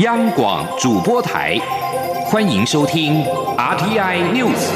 [0.00, 1.58] 央广主播台，
[2.24, 3.22] 欢迎收听
[3.58, 4.70] RTI News。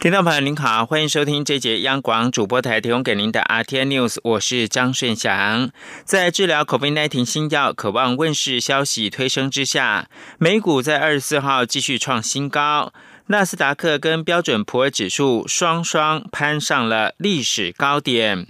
[0.00, 5.70] 听众朋友您好，欢迎收听这节央广主播台提供给您的 RTI News，我是张顺祥。
[6.04, 10.08] 在治疗 COVID-19 新药渴望问世消息推升之下，
[10.38, 12.92] 美股在二十四号继续创新高。
[13.28, 18.46] 纳斯达克跟标准普尔指数双双攀上了历史高点，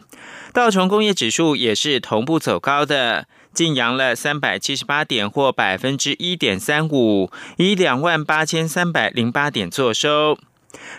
[0.53, 10.37] 道琼工业指数也是同步走高的，晋扬了三百七十八点或百分之一点三五，以两万八千三百零八点作收。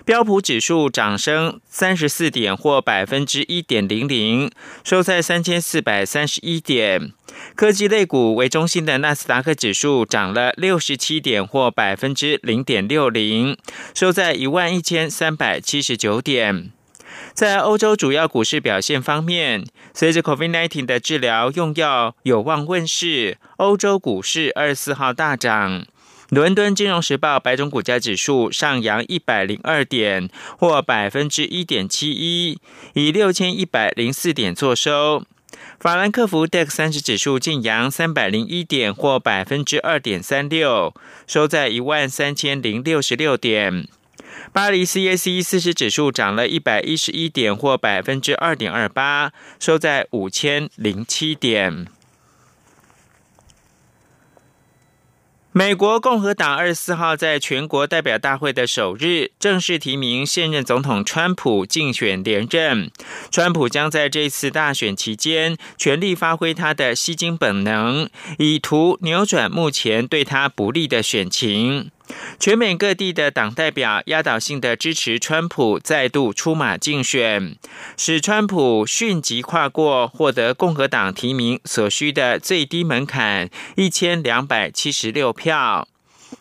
[0.03, 4.51] 标普指数涨升三十四点或百分之一点零零，
[4.83, 7.11] 收在三千四百三十一点。
[7.55, 13.57] 科技类股为中心的纳斯达克指数涨了六十七点或百分之零点六零，
[13.93, 16.71] 收在一万一千三百七十九点。
[17.33, 25.85] 在欧洲主要股市表现方面，随着 COVID-19 的治疗用药有望问世，欧洲股市二十四号大涨。
[26.35, 32.59] 伦敦金融时报白种股价指数上扬一百零二点，或百分之一点七一，
[32.93, 35.23] 以六千一百零四点作收。
[35.79, 40.93] 法兰克福 DAX 三十指数晋扬三百零一点，或百分之二点三六，
[41.25, 43.87] 收在一万三千零六十六点。
[44.51, 51.87] 巴黎 CAC 四十指数涨了一百一十一点，或百分之二点二八，收在五千零七点。
[55.57, 62.91] 美国共和党二十四号在全国代表大会的首日正式提名现任总统川普竞选连任。
[63.31, 71.89] 川普将在这次大选期间全力发挥他的吸金本能，以图扭转目前对他不利的选情。
[72.39, 77.55] 全美各地的党代表压倒性的支持川普再度出马竞选，
[77.97, 85.87] 使川普迅即跨过获得共和党提名所需的最低门槛一千两百七十六票。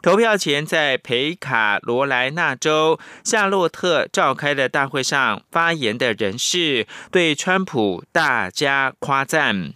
[0.03, 9.73] 投票前，在北卡罗来纳州夏洛特召开的大会上发言的人士对川普大加夸赞。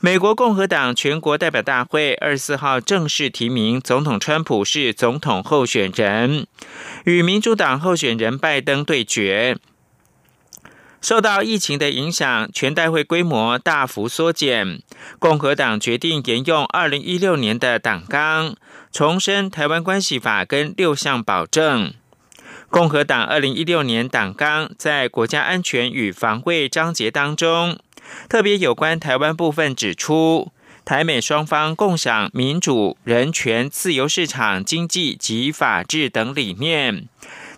[0.00, 6.46] 美国共和党全国代表大会二十四号正式提名总统川普是总统候选人，
[7.04, 9.56] 与民主党候选人拜登对决。
[11.00, 14.80] 受到疫情的影响，全代会规模大幅缩减。
[15.18, 18.54] 共和党决定沿用二零一六年的党纲，
[18.92, 21.92] 重申台湾关系法跟六项保证。
[22.72, 27.78] 共和党二零一六年党纲在国家安全与防卫章节当中。
[28.30, 30.50] 特别有关台湾部分指出，
[30.82, 37.08] 台美双方共享民主、人权、自由市场经济及法治等理念。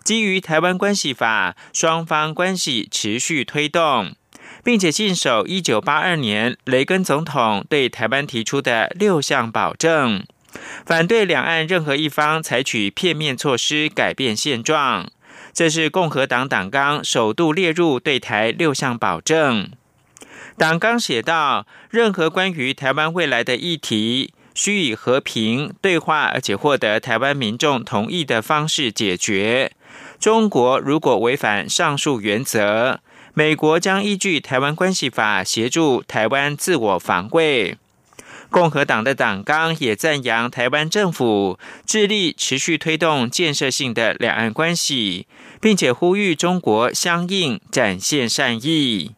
[0.02, 4.16] 基于台湾关系法，双方关系持续推动，
[4.64, 10.25] 并且信守一九八二年雷根总统对台湾提出的六项保证，
[10.84, 15.10] 反对两岸任何一方采取片面措施改变现状。
[15.53, 19.70] 这是共和党党纲首度列入对台六项保证。
[20.56, 29.72] 党纲写道：任何关于台湾未来的议题，需以和平对话，而且获得台湾民众同意的方式解决。
[30.20, 33.00] 中国如果违反上述原则，
[33.32, 37.76] 美国将依据《台湾关系法》协助台湾自我防卫。
[38.54, 45.26] 共和党的党纲也赞扬台湾政府致力持续推动建设性的两岸关系，
[45.60, 49.16] 并且呼吁中国相应展现善意。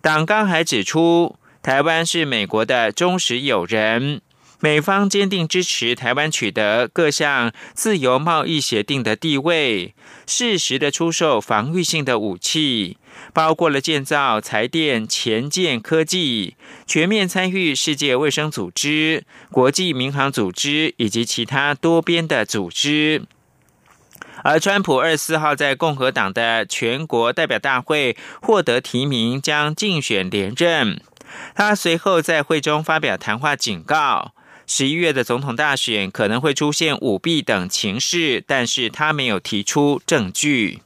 [0.00, 4.22] 党纲还指出，台湾是美国的忠实友人，
[4.62, 9.94] 美方坚定支持台湾取得各项自由贸易协定的地位，
[10.26, 12.98] 适时的出售防御性的武器，
[13.32, 16.56] 包括了建造财电、前建科技，
[16.86, 23.22] 全面参与世界卫生组织、国际民航组织以及其他多边的组织。
[24.42, 31.00] 而川普二十四号在共和党的全国代表大会获得提名，将竞选连任。
[31.54, 34.32] 他随后在会中发表谈话，警告
[34.72, 40.80] 十一月的总统大选可能会出现舞弊等情势，但是他没有提出证据。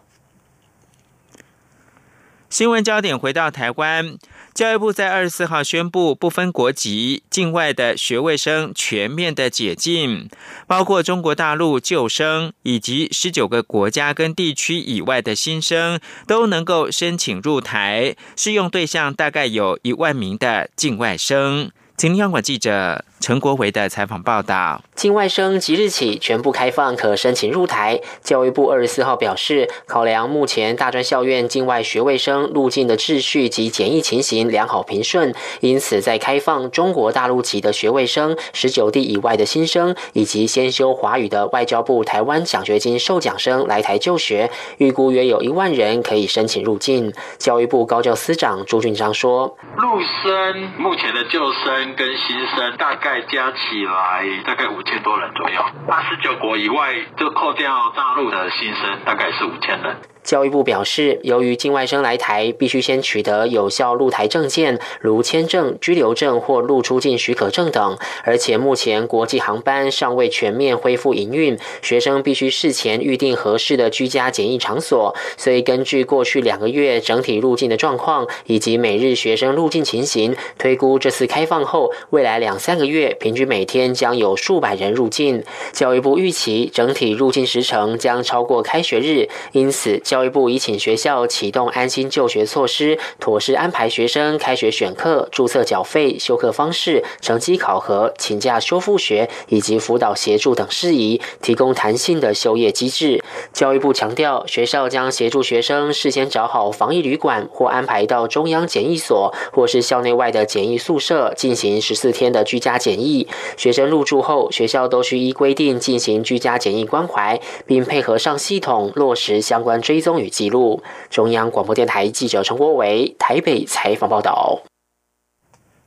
[2.49, 4.17] 新闻焦点回到台湾。
[4.55, 10.31] 教育部在二十四号宣布，不分国籍，境外的学位生全面的解禁，
[10.67, 18.17] 包括中国大陆旧生以及十九个国家跟地区以外的新生都能够申请入台。
[18.35, 21.71] 适用对象大概有一万名的境外生。
[21.97, 24.83] 请央广记者陈国维的采访报道。
[24.97, 28.01] 境外生即日起全部开放可申请入台。
[28.23, 47.13] 教育部二十四号表示，考量目前大专校院境外学位生入境的秩序及检疫情形良好平顺，因此在开放中国大陆籍的学位生、十九地以外的新生，以及先修华语的外交部台湾奖学金受奖生来台就学，预估约有一万人可以申请入境。
[47.39, 60.14] 教育部高教司长朱俊章说：“陆生目前的就生跟新生大概加起来大概五。”千多人左右，八十九国以外就扣掉大陆的新生，大概是五千人。
[60.25, 75.15] 教育部表示，由于境外生来台必须先取得有效入台证件，如签证、居留证或入出境许可证等，而且目前国际航班尚未全面恢复营运，学生必须事前预定合适的居家检疫场所。
[75.37, 85.45] 所以，根据过去两个月整体入境的状况以及每日学生入境情形，推估这次开放后，未来两三个月平均每天将有数百人入境。
[85.73, 90.01] 教育部预期整体入境时程将超过开学日，因此。
[90.15, 103.25] 教育部已请学校启动安心就学措施，妥善安排学生开学选课、注册缴费、休课方式、成绩考核、请假修复学以及辅导协助等事宜，提供弹性的休业机制。
[103.53, 113.27] 教育部强调，学校将协助学生事先找好防疫旅馆，或安排到中央检疫所，或是校内外的检疫宿舍进行十四天的居家检疫。
[113.57, 120.04] 学生入住后，学校都需依规定进行居家检疫关怀，并配合上系统落实相关追。
[120.05, 120.85] 踪与记录。
[121.11, 124.63] 中央广播电台记者陈国伟台北采访报道。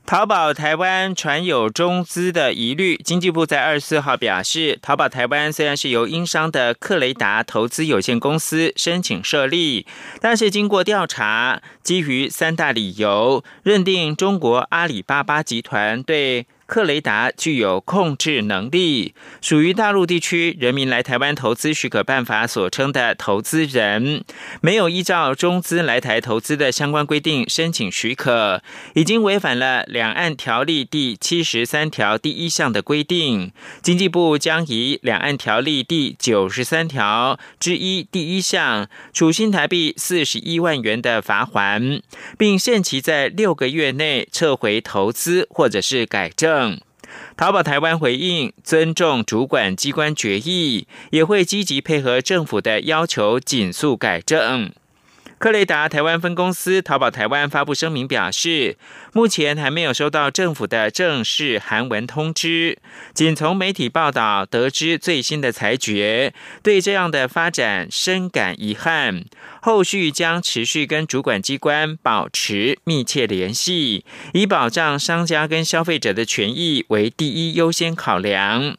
[0.04, 9.86] 淘宝台湾传有中资的疑虑，经济部在二十四号表示，淘宝台湾虽然是由英商的克雷达投资有限公司申请设立，
[10.18, 16.46] 但是经过调查，基于三大理由，认定中国阿里巴巴集团对。
[16.68, 24.22] 克雷达具有控制能力，属于大陆地区人民来台湾投资许可办法所称的投资人，
[24.60, 28.62] 没有依照中资来台投资的相关规定申请许可，
[28.92, 33.50] 已经违反了两岸条例第七十三条第一项的规定。
[33.80, 42.02] 经济部将以两岸条例第九十三条之一第一项处新台币四十一万元的罚款，
[42.36, 46.57] 并限期在六个月内撤回投资或者是改正。
[47.36, 54.72] 淘宝台湾回应尊重主管机关决议，也会积极配合政府的要求，紧速改正。
[55.38, 58.76] 克雷达台湾分公司淘宝台湾发布声明表示，
[59.12, 62.76] 目前还没有收到政府的正式函文通知，
[63.14, 69.24] 仅从媒体报道得知最新的裁决，对这样的发展深感遗憾。
[69.62, 78.76] 后续将持续跟主管机关保持密切联系，以保障商家跟消费者的权益为第一优先考量。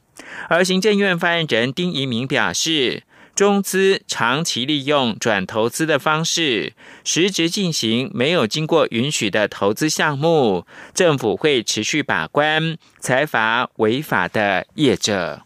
[0.50, 3.04] 而行政院发言人丁仪明表示。
[3.40, 6.74] 中资长期利用转投资的方式，
[7.06, 15.42] 实质进行没有经过允许的投资项目，政府会持续把关，裁罚违法的业者。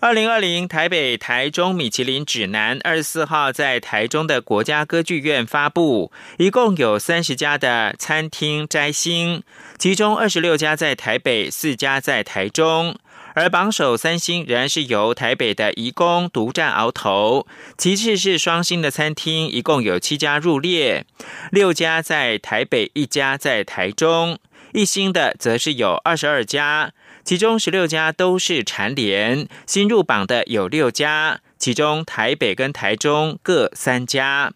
[0.00, 9.42] 二零二零台北、台中米其林指南二十四号在台中的国家歌剧院发布，一共有三十家的餐厅摘星，
[9.78, 12.94] 其中二十六家在台北，四家在台中。
[13.34, 17.46] 而榜首三星仍然是由台北的怡工独占鳌头，
[17.78, 21.06] 其次是双星的餐厅，一共有七家入列，
[21.50, 24.38] 六家在台北，一家在台中，
[24.72, 26.92] 一星的则是有二十二家，
[27.24, 34.52] 其中十六家都是蝉联，新入榜的有六家，其中台北跟台中各三家。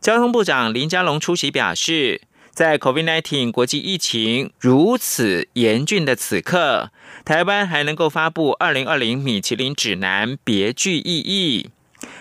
[0.00, 2.22] 交通部长林佳龙出席表示。
[2.52, 6.90] 在 COVID-19 国际疫情如此严峻的此刻，
[7.24, 11.70] 台湾还能够发布2020米其林指南，别具意义。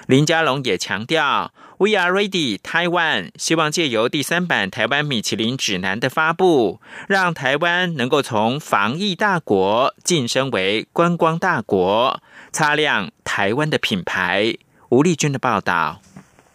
[0.08, 14.56] 林佳龙也强调，We are ready Taiwan，希望借由第三版台湾米其林指南的发布，让台湾能够从防疫大国晋升为观光大国，擦亮台湾的品牌。
[14.90, 16.02] 吴丽君的报道。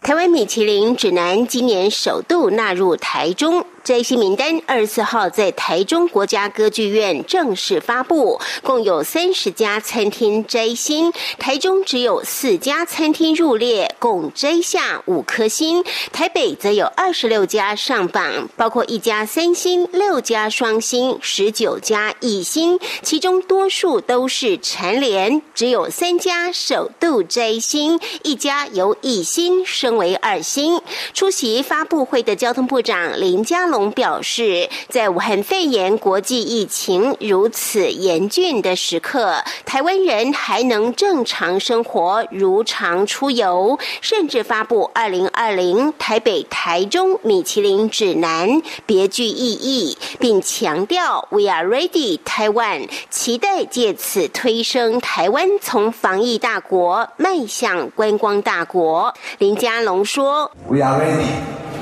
[0.01, 3.65] 台湾米其林指南今年首度纳入台中。
[3.85, 15.83] 摘星名单二十四号在台中国家歌剧院正式发布，共有三十家餐厅摘星，台中只有四家餐厅入列，共摘下五颗星。
[16.11, 30.81] 台北则有二十六家上榜，包括一家三星、六家双星、十九家一星，其中多数都是蝉联，只有三家首度摘星，一家由一星升为二星。
[31.13, 33.74] 出席发布会的交通部长林佳龙。
[33.75, 59.13] 龙表示，在武汉肺炎国际疫情如此严峻的时刻，台湾人还能正常生活、如常出游，甚至发布二零二零台北、台中米其林指南，别具意义，并强调 “We are ready Taiwan”，期待借此推升台湾从防疫大国迈向观光大国。
[59.39, 61.25] 林佳龙说：“We are ready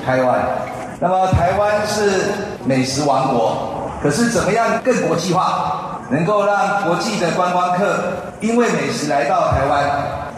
[0.03, 0.72] Taiwan。”
[1.03, 2.31] 那么台湾是
[2.63, 3.57] 美食王国，
[4.01, 7.99] 可是怎么样更国际化，能够让国际的观光客
[8.39, 9.83] 因为美食来到台湾，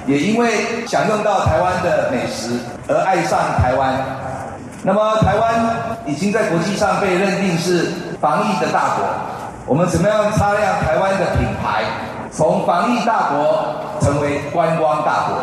[0.07, 2.57] 也因为享用到台湾的美食
[2.87, 3.93] 而爱上台湾。
[4.81, 5.53] 那么台湾
[6.07, 9.05] 已经在国际上被认定是防疫的大国，
[9.67, 11.83] 我们怎么样擦亮台湾的品牌，
[12.31, 15.37] 从防疫大国成为观光大国？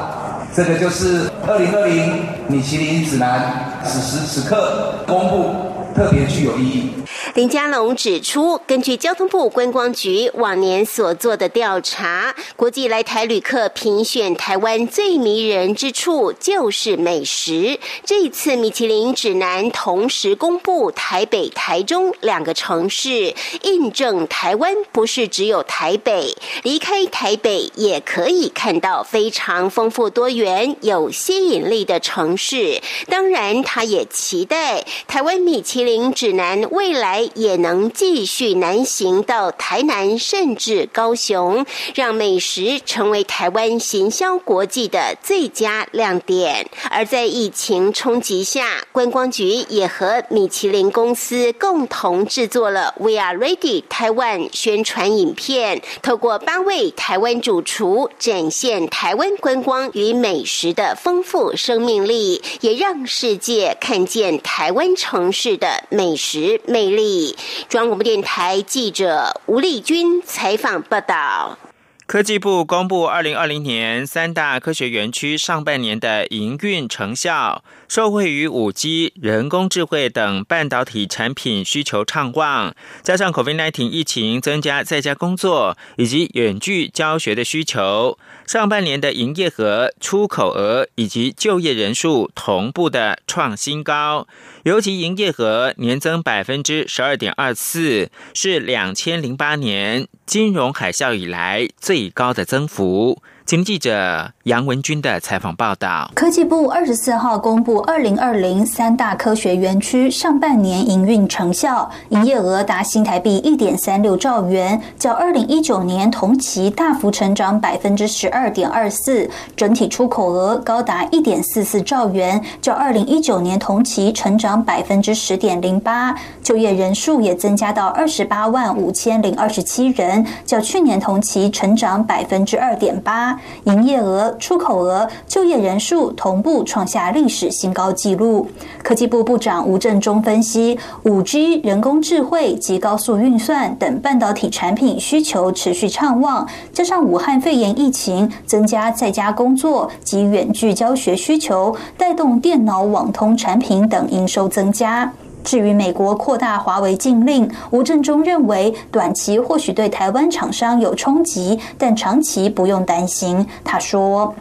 [0.52, 5.71] 这个就是二零二零米其林指南，此时此刻公布。
[5.94, 6.90] 特别具有意义。
[7.34, 17.78] 林佳龙指出，根据交通部观光局往年所做的调查，国际来台旅客评选台湾最迷人之处就是美食。
[18.04, 32.80] 这次米其林指南同时公布台北、台中两个城市，印证台湾不是只有台北，离开台北也可以看到非常丰富多元、有吸引力的城市。
[33.08, 46.68] 当然，他也期待台湾米其林指南未来也能继续南行到台南，甚至高雄，让美食成为台湾行销国际的最佳亮点。
[46.90, 65.71] 而在疫情冲击下，观光局也和米其林公司共同制作了 “We Are Ready Taiwan” 宣传影片，透过八位台湾主厨展现台湾观光与美食的丰富生命力，也让世界看见台湾城市的。
[65.90, 67.36] 美食魅力，
[67.68, 71.58] 中央广播电台记者吴丽君采访报道。
[72.04, 77.64] 科技部公布二零二零年三大科学园区上半年的营运成效。
[77.92, 94.26] 受惠于五 G、人工智慧等半导体产品需求畅旺，加上 COVID-19 疫情增加在家工作以及远距教学的需求，上半年的营业额、出口额以及就业人数同步的创新高。
[94.62, 103.22] 尤其营业额年增百分之十二点二四，是两千零八年金融海啸以来最高的增幅。
[103.52, 106.11] 请记者杨文军的采访报道。
[106.14, 119.28] 科技部二十四号公布二零二零三大科学园区上半年营运成效，营业额达新台币一点三六兆元，较二零一九年同期大幅成长百分之十二点二四。
[119.54, 126.14] 整体出口额高达一点四四兆元，较二零一九年同期成长百分之十点零八。
[126.42, 133.38] 就业人数也增加到二十八万五千零二十七人，较去年同期成长百分之二点八。
[133.64, 138.49] 营业额、出口额、就业人数同步创下历史新高纪录。
[138.82, 155.12] 科技部部长吴振中分析，五 G、人工智慧及高速运算等半导体产品需求持续畅旺，加上武汉肺炎疫情增加在家工作及远距教学需求，带动电脑网通产品等营收增加。
[155.44, 163.46] 至于美国扩大华为禁令，吴振中认为短期或许对台湾厂商有冲击，但长期不用担心。
[163.64, 164.34] 他说：“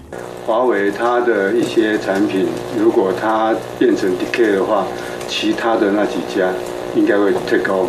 [0.45, 4.85] 华为它的一些产品，如果它变成 decay 的话，
[5.27, 6.49] 其他的那几家
[6.95, 7.87] 应该会 take over。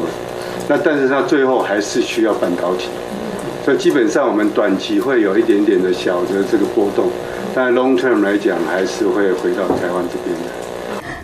[0.68, 2.88] 那但是它最后还是需要半导体，
[3.64, 7.06] 所以基本上我们短期会有一点点的小的这个波动，
[7.54, 10.50] 但 long term 来讲还是会回到台湾这边的。”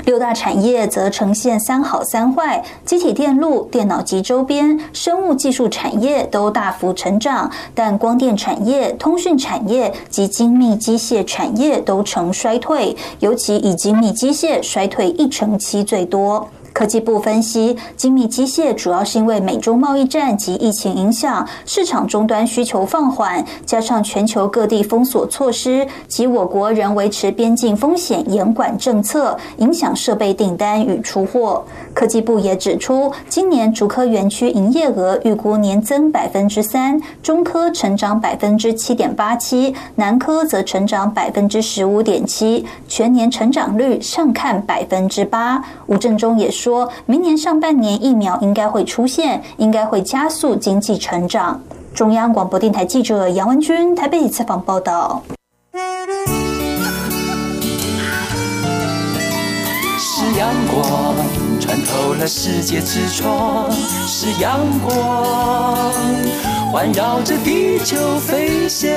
[0.09, 16.49] 六大产业则呈现三好三坏，机体电路、电脑及周边、生物技术产业都大幅成长，但光电产业、通讯产业及精密机械产业都呈衰退，尤其以精密机械衰退一成七最多。
[16.79, 31.65] 科技部分析，精密机械主要是因为美中贸易战及疫情影响，市场终端需求放缓，加上全球各地封锁措施及我国仍维持边境风险严管政策，影响设备订单与出货。
[31.93, 45.61] 科技部也指出，今年竹科园区营业额预估年增百分之三，中科成长百分之七点八七，南科则成长百分之十五点七，全年成长率上看百分之八。
[45.89, 46.68] 吴振中也说。
[46.69, 51.59] 说明年上半年疫苗应该会出现，应该会加速经济成长。
[51.95, 55.23] 中央广播电台记者杨文君台北采访报道。
[59.99, 61.15] 是阳光。
[61.59, 63.71] 穿透了世界之窗
[64.07, 65.93] 是阳光，
[66.71, 68.91] 环绕着地球飞翔。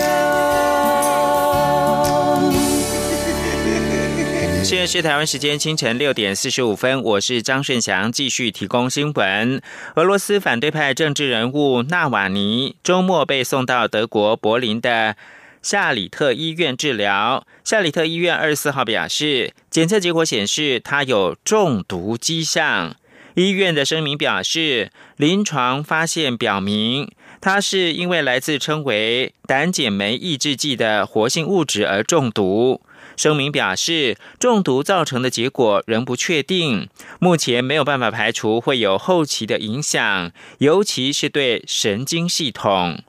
[4.72, 9.62] 现在是台湾时间清晨六点四十五分，我是张顺祥，继续提供新闻。
[9.96, 15.18] 俄罗斯反对派政治人物纳瓦尼周末被送到德国柏林的
[15.62, 17.46] 夏里特医院治疗。
[17.66, 22.96] 夏里特医院二十四号表示，检测结果显示他有中毒迹象。
[23.34, 27.12] 医院的声明表示，临床发现表明
[27.42, 32.80] 他是因为来自称为胆碱酶抑制剂的活性物质而中毒。
[33.22, 43.04] 声明表示，中毒造成的结果仍不确定，目前没有办法排除会有后期的影响，尤其是对神经系统。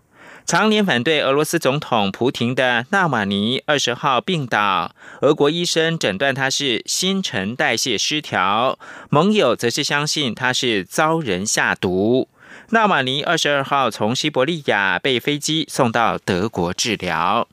[0.45, 8.79] 常年反对俄罗斯总统普廷的纳瓦尼二十号病倒，俄国医生诊断他是新陈代谢失调，
[9.09, 12.29] 盟友则是相信他是遭人下毒。
[12.69, 17.49] 纳瓦尼二十二号从西伯利亚被飞机送到德国治疗。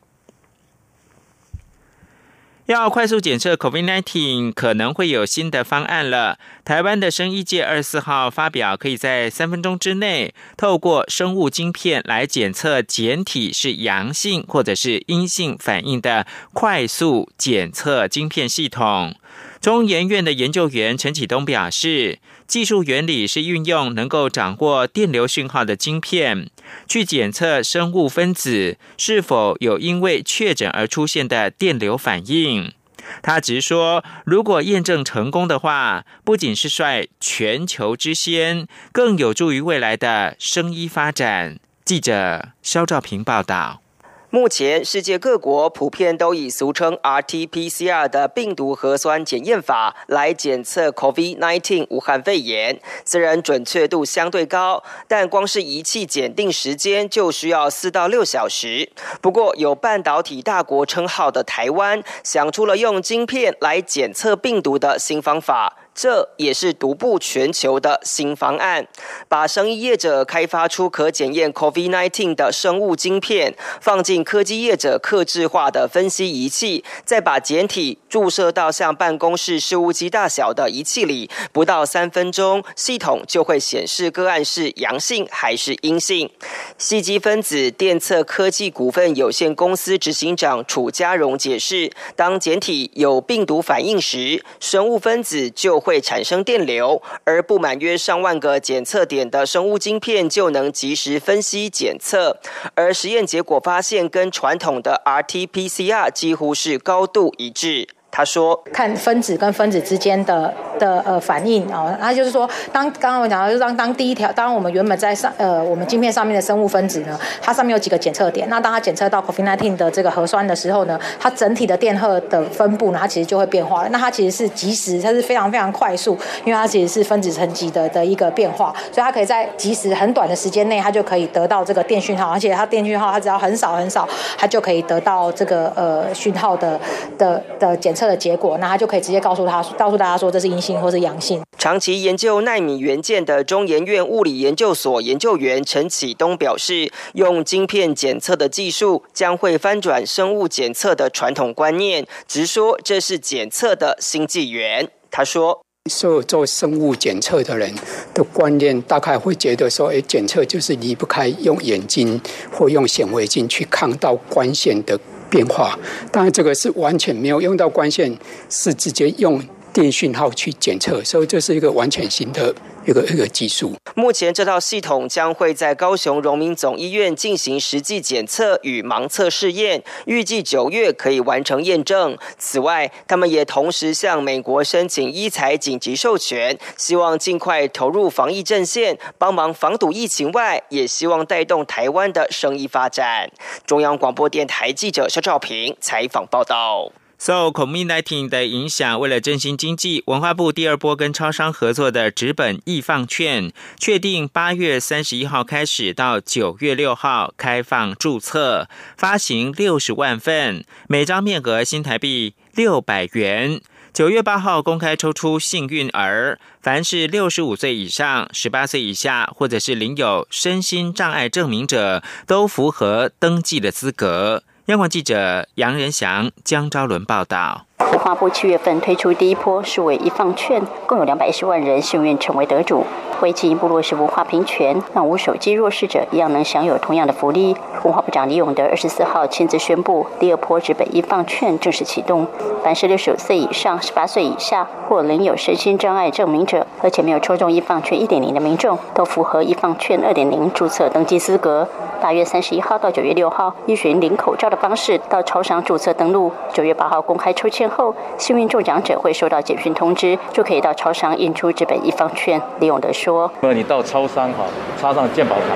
[2.69, 6.37] 要快速检测 COVID-19，可能会有新的方案了。
[6.63, 19.15] 台湾的生医界二十四号发表，可以在三分钟之内透过生物晶片来检测检体是阳性或者是阴性反应的快速检测晶片系统。
[19.59, 22.19] 中研院的研究员陈启东表示，
[22.49, 26.49] 技术原理是运用能够掌握电流讯号的晶片，
[26.87, 32.73] 去检测生物分子是否有因为确诊而出现的电流反应。
[33.21, 41.59] 他直说，如果验证成功的话，不仅是率全球之先，更有助于未来的生医发展。
[41.85, 43.81] 记者肖兆平报道。
[44.31, 52.79] 目前，世界各国普遍都以俗称 RT-PCR 的病毒核酸检验法来检测 COVID-19 武汉肺炎。
[53.03, 58.91] 虽然准确度相对高，但光是仪器检定时间就需要四到六小时。
[59.19, 65.75] 不过，有半导体大国称号的台湾，想出了用晶片来检测病毒的新方法。
[66.01, 68.87] 这也是独步全球的新方案，
[69.27, 86.29] 把生意业者开发出可检验 COVID-19 的生物晶片，放进科技业者克制化的分析仪器，再把简体注射到像办公室事务机大小的仪器里，不到三分钟，系统就会显示个案是阳性还是阴性。
[86.77, 95.88] 细基分子电测科技股份有限公司执行长楚家荣解释，当简体有病毒反应时，生物分子就会。
[95.89, 102.37] 会产生电流，而布满约上万个检测点的生物晶片就能及时分析检测。
[102.75, 107.87] 而实验结果发现，跟传统的 RT-PCR 几乎是高度一致。
[108.11, 123.89] 他说：“看分子跟分子之间的的呃反应啊，那就是说，当刚刚我讲到，就当当第一条，当我们原本在上呃我们镜片上面的生物分子呢，它上面有几个检测点，那当它检测到 COVID-19 的这个核酸的时候呢，它整体的电荷的分布呢，它其实就会变化了。
[123.89, 136.79] 那它其实是及时，它是非常非常快速，因为它其实是分子层级的的一个变化，所以它可以在及时很短的时间内，它就可以得到这个电讯号，而且它电讯号它只要很少很少，它就可以得到这个呃讯号的
[137.15, 141.41] 的的检。”测的结果，那他就可以直接告诉他，告诉大家说这是阴性或是阳性。
[141.57, 154.87] 长期研究纳米元件的中研院物理研究所研究员陈启东表示，用晶片检测的技术将会翻转生物检测的传统观念，直说这是检测的新纪元。
[155.11, 155.59] 他说，
[155.89, 157.73] 所有做生物检测的人
[158.13, 162.21] 的观念大概会觉得说，哎，检测就是离不开用眼睛
[162.53, 164.97] 或用显微镜去看到光线的。
[165.29, 165.77] 变化，
[166.11, 168.17] 当然这个是完全没有用到光线，
[168.49, 169.41] 是直接用
[169.73, 172.53] 电讯号去检测，所以这是一个完全新的。
[172.85, 182.17] 一个一个技术，目前这套系统将会在高雄荣民总医院进行实际检测与盲测试验，预计九月可以完成验证。
[182.39, 193.29] 此外，他们也同时向美国申请医材紧急授权，希望尽快投入防疫阵线，帮忙防堵疫情外，也希望带动台湾的生意发展。
[193.67, 196.91] 中央广播电台记者肖兆平采访报道。
[197.19, 213.59] 受 COVID-19 的影响，为了振兴经济，文化部第二波跟超商合作的纸本易放券，确定八月三十一号开始到九月六号开放注册，发行六十万份，每张面额新台币六百元。
[213.91, 224.43] 九月八号公开抽出幸运儿，凡是六十五岁以上、十八岁以下，或者是领有身心障碍证明者，都符合登记的资格。
[224.69, 227.68] 央广记者杨仁祥、江昭伦报道。
[227.79, 232.83] 文化部七月份推出第一波数位一放券，共有两百一十万人幸运成为得主。
[233.21, 237.55] 为进一步落实文化平权，让无手机弱势者一样能享有同样的福利。
[237.83, 242.25] 文化部长李永德二十四号亲自宣布，第二波指北一放券正式启动。
[242.63, 251.67] 凡十六岁以上、十八岁以下或仍有身心障碍证明者，而且没有抽中一放券一点零的民众，都符合一放券二点零注册登记资格。
[252.01, 256.31] 八月三十一号到九月六号，依循领口罩的方式到超商注册登录。
[256.53, 262.41] 九月八号公开抽签后，幸运中奖者会收到简讯通知，就可以到超商印出这本一方券。
[262.59, 264.45] 李永德说：“那么你到超商哈，
[264.79, 265.55] 插上健保卡，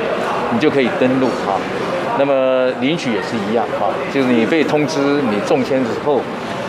[0.53, 1.59] 你就可以登录哈。
[2.17, 6.21] 那么领取也是一样哈，就是你被通知你中签之后，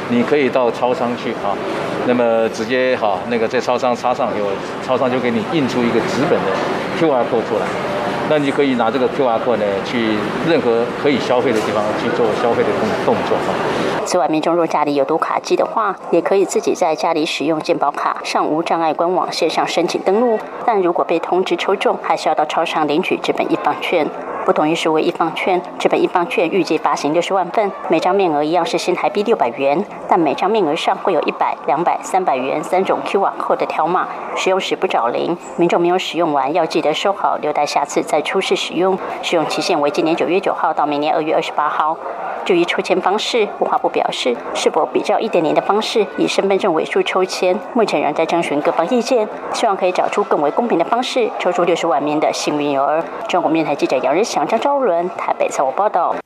[0.09, 1.55] 你可以到超商去哈。
[2.07, 4.49] 那么直接哈，那个在超商插上以后，
[4.85, 6.51] 超商就给你印出一个纸本的
[6.99, 7.67] QR code 出来。”
[8.29, 10.17] 那你可以拿这个 QR code 呢，去
[10.49, 13.37] 任何可以消费的地方去做消费的动动作。
[14.07, 20.39] 此外，民众若家里有读卡机的话，也可以自己在家里使用健保卡上无障碍官网线上申请登录。
[20.65, 24.07] 但如果被通知抽中，还是要到超商领取这本一方券。
[24.45, 35.35] 不同于数位一方券，这本一方券预计发行六十万份，每张面额一样是新台币六百元，但每张面额上会有一百、两百、三百元三种 QR 码的条码，使用时不找零。
[35.57, 38.99] 民众没有使用完要记得收好，留待下次再出示使用。
[39.23, 41.97] 使用期限为今年九月九号到明年二月二十八号。
[42.45, 53.03] 至于抽签方式，文化部表示，是否比较一点零的方式以身份证尾数抽签，目前仍在征询各方意见，希望可以找出更为公平的方式，抽出六十万名的幸运儿。
[53.29, 56.17] 中国面台记者杨日祥、张昭伦台北采访报道。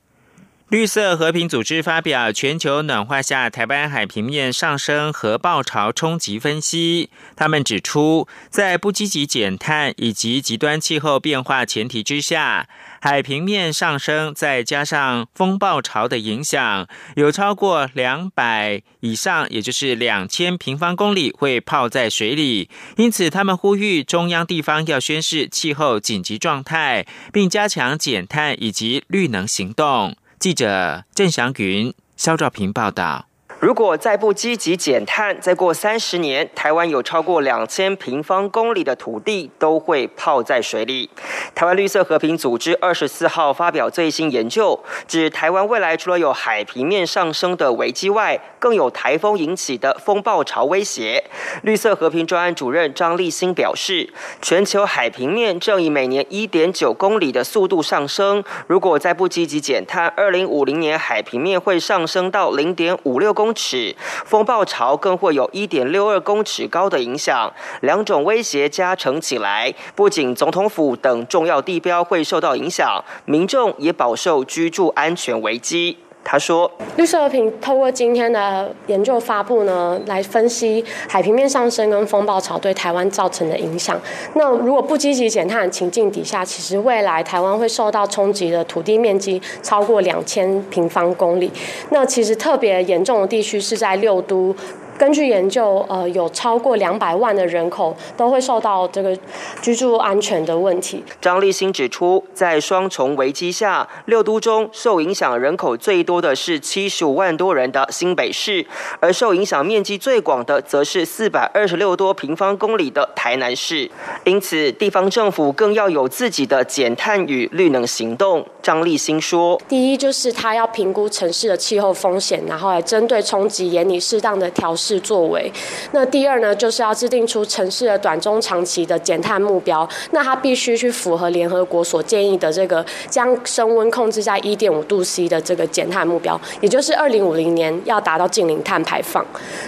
[0.70, 7.08] 绿色和平组织发表全球暖化下台湾海平面上升和爆潮冲击分析。
[7.34, 12.68] 他们指出，在不积极减碳以及极端气候变化前提之下，
[13.00, 22.68] 海平面上升再加上风暴潮的影响，有超过两百以上，也就是两千平方公里会泡在水里。
[22.98, 30.14] 因此，他们呼吁中央地方要宣示气候紧急状态，并加强减碳以及绿能行动。
[30.38, 33.27] 记者郑祥云、肖兆平报道。
[33.60, 41.10] 如果再不积极减碳，再过三十年，台湾有超过两千平方公里的土地都会泡在水里。
[41.56, 51.24] 台湾绿色和平组织二十四号发表最新研究，指台湾未来除了有海平面上升的危机外，更有台风引起的风暴潮威胁。
[51.62, 54.08] 绿色和平专案主任张立新表示，
[54.40, 63.47] 全球海平面正以每年一点九公里的速度上升，如果再不积极减碳，二零五零年海平面会上升到零点五六公。
[63.48, 75.96] 公尺，风暴潮更会有一点六二公尺高的影响，两种威胁加成起来，不仅总统府等重要地标会受到影响，民众也饱受居住安全危机。
[76.30, 83.98] 他说：“绿色和平透过今天的研究发布呢，来分析海平面上升跟风暴潮对台湾造成的影响。
[84.34, 91.50] 那如果不积极减碳的情境底下，其实未来台湾会受到冲击的土地面积超过两千平方公里。
[91.88, 94.54] 那其实特别严重的地区是在六都。”
[94.98, 99.16] 根据研究，呃，有超过两百万的人口都会受到这个
[99.62, 101.04] 居住安全的问题。
[101.20, 108.66] 张立新指出，在双重危机下，六都中受影响人口最多的是七十五万多人的新北市，
[108.98, 113.88] 而受影响面积最广的则是四百二十六多平方公里的台南市。
[114.24, 118.44] 因此，地方政府更要有自己的减碳与绿能行动。
[118.60, 125.52] 张立新说：“第一，就是他要评估城市的气候风险，然后来针对冲击，严拟适当的调试。”是作为，
[125.92, 129.86] 那第二呢，就是要制定出城市的短中长期的减碳目标。
[130.12, 139.22] 那它必须去符合联合国所建议的这个将升温控制在一点五度 C 的这个减碳目标，也就是二零五零年要达到净零碳排放。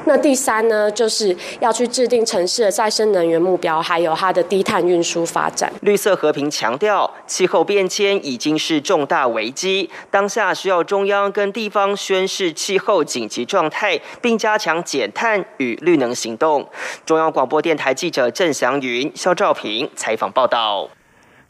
[0.07, 5.71] 那第三呢，就是要去制定城市的再生能源目标，还有它的低碳运输发展。
[5.83, 15.10] 绿色和平强调，气候变迁已经是重大危机，当下需要中央跟地方宣示气候紧急状态，并加强减。
[15.11, 16.69] 碳与绿能行动。
[17.05, 20.91] 中央广播电台记者郑祥云、肖兆平采访报道。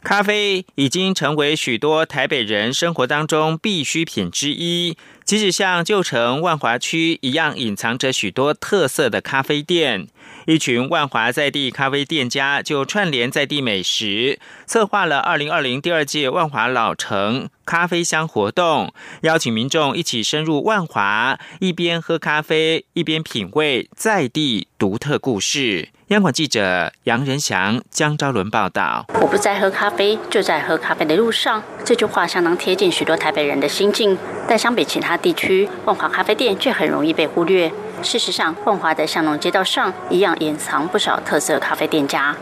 [0.03, 4.97] 咖啡已经成为许多台北人生活当中必需品之一。
[5.23, 10.07] 即使像旧城万华区一样，隐藏着许多特色的咖啡店，
[10.45, 25.89] 一群万华在地咖啡店家就串联在地美食，策划了二零二零第二届万华老城咖啡香活动，邀请民众一起深入万华，一边喝咖啡，一边品味在地独特故事。
[26.11, 37.71] 央广记者杨仁祥、江昭伦报道：“我不再喝咖啡，就在喝咖啡的路上。”这句话相当贴近许多台北人的心境，但相比其他地区，万华咖啡店却很容易被忽略。
[38.03, 42.35] 事实上，万华的巷弄街道上一样隐藏不少特色咖啡店家。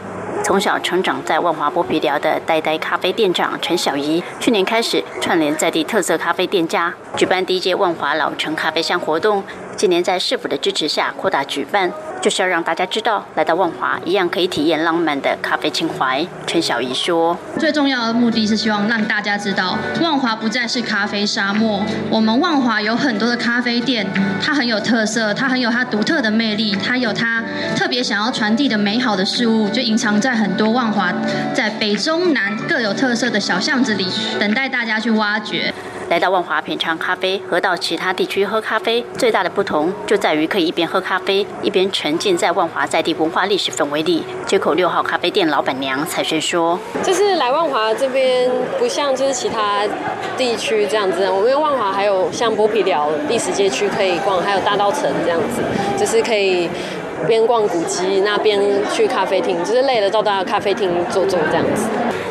[0.44, 9.44] 从小成长在万华剥皮寮的呆呆咖啡店长陈小怡，去年开始串联在地特色咖啡店家，举办第一届万华老城咖啡香活动。
[9.80, 11.90] 今年在市府的支持下扩大举办，
[12.22, 16.28] 就是要让大家知道，来到万华一样可以体验浪漫的咖啡情怀。
[16.46, 21.82] 陈小怡说：“最重要的目的是希望让大家知道，万华不再是咖啡沙漠。
[22.10, 24.06] 我们万华有很多的咖啡店，
[24.42, 27.42] 它很有特色，它很有它独特的魅力，它有它
[27.74, 31.14] 特别想要传递的美好的事物，就隐藏在很多万华
[31.54, 35.74] 在北中南各有特色的小巷子里，等待大家去挖掘。”
[36.10, 44.24] 来到万华品尝咖啡，和到其他地区喝咖啡最大的不同，就在于可以一边喝咖啡，一边沉浸在万华在地文化历史氛围里。
[44.48, 49.84] 街口六号咖啡店老板娘彩萱说：“就是来万华这边，不像就是其他
[50.36, 55.62] 地区这样子，我们万华还有像剥皮寮历史街区可以逛，还有大道城这样子，
[55.96, 56.68] 就是可以。”
[57.28, 58.60] 边逛古迹，那边
[58.92, 61.88] 去咖啡厅，就是累了到大咖啡厅坐坐这样子。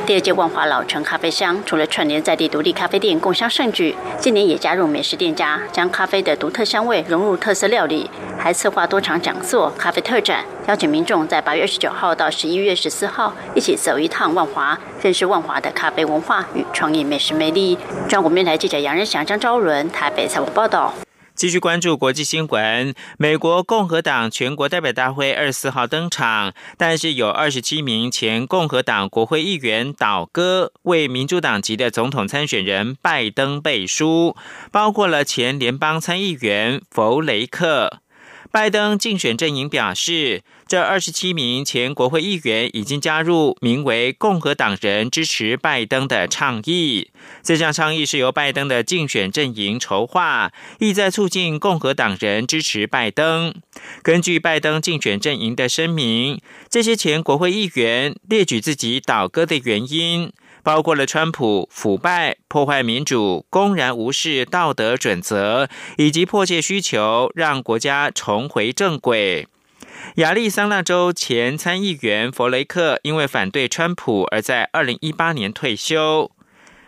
[0.06, 17.76] 第二届万华老城咖啡香，除了串联在地独立咖啡店共襄盛举，今年也加入美食店家，将咖啡的独特香味融入特色料理，还策划多场讲座、咖啡特展，邀请民众在八月二十九号到十一月十四号一起走一趟万华，认识万华的咖啡文化与创意美食魅力。
[18.08, 20.94] 中国面台记者杨仁祥、张昭伦台北采访报道。
[21.38, 22.92] 继续关注国际新闻。
[23.16, 34.34] 美国共和党全国代表大会二十四号登场，但是有二十七名前共和党国会议员倒戈，为民主党籍的总统参选人拜登背书，
[34.72, 38.00] 包括了前联邦参议员弗雷克。
[38.50, 40.42] 拜登竞选阵营表示。
[40.68, 47.10] 这二十七名前国会议员已经加入名为“共和党人支持拜登”的倡议。
[47.42, 53.54] 这项倡议是由拜登的竞选阵营筹划，意在促进共和党人支持拜登。
[54.02, 60.30] 根据拜登竞选阵营的声明，这些前国会议员列举自己倒戈的原因，
[60.68, 69.48] 包括了川普腐败、破坏民主、公然无视道德准则，以及迫切需求让国家重回正轨。
[70.16, 76.30] 亚利桑那州前参议员弗雷克因为反对川普而在二零一八年退休。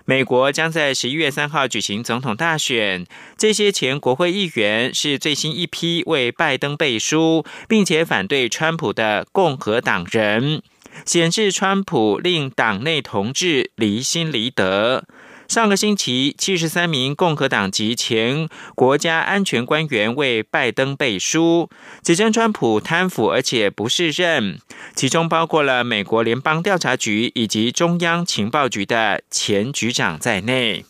[0.05, 3.07] 美国将在十一月三号举行总统大选，
[3.39, 10.63] 这些前国会议员是最新一批为拜登背书并且反对川普的共和党人，
[11.05, 15.05] 显示川普令党内同志离心离德。
[15.49, 21.69] 上个星期，七十三名共和党籍前国家安全官员为拜登背书，
[22.05, 24.61] 指称川普贪腐而且不是任，
[24.95, 30.85] 其中包括了美国联邦调查局以及中央情报局的前局长在内。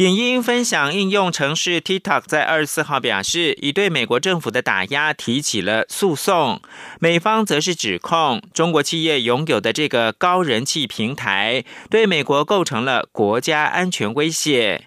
[0.00, 6.62] 影音分享应用程式 TikTok 在二十四号表示，已对美国政府的打压提起了诉讼。
[7.00, 14.86] 美方则是指控中国企业拥有的这个高人气平台，对美国构成了国家安全威胁。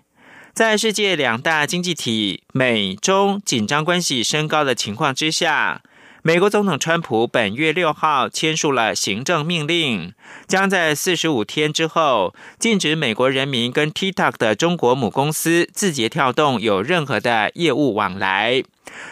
[0.52, 5.84] 在世界两大经济体美中紧张关系升高的情况之下。
[6.26, 10.14] 美国总统川普本月六号签署了行政命令，
[10.48, 18.64] 将在四十五天之后禁止美国人民跟 TikTok 的中国母公司字节跳动有任何的业务往来。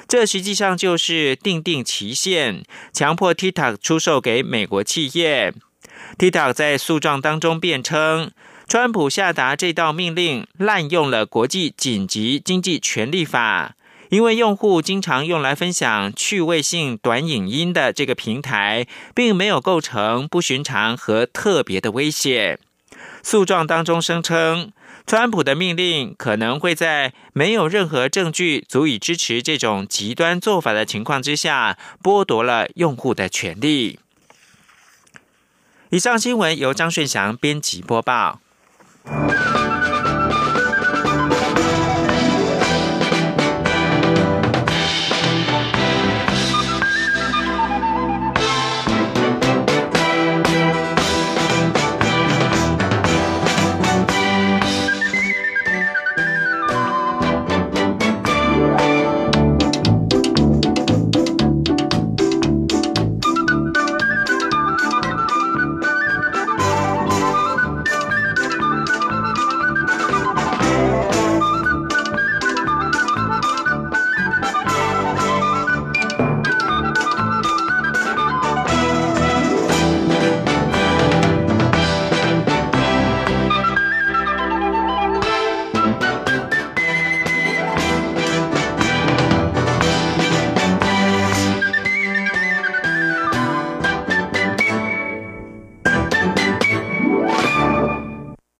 [0.07, 5.53] 这实际上就是定定期限，强迫 TikTok 出售给美国企业。
[6.17, 8.31] TikTok 在诉状当中辩称，
[8.69, 13.75] 川普下达这道命令滥用了国际紧急经济权利法。
[14.11, 22.59] 因为用户经常用来分享趣味性短影音的这个平台，并没有构成不寻常和特别的威胁。
[23.23, 24.73] 诉状当中声称，
[25.07, 33.99] 川普的命令可能会在没有任何证据足以支持这种极端做法的情况之下，剥夺了用户的权利。
[35.89, 38.41] 以上新闻由张顺祥编辑播报。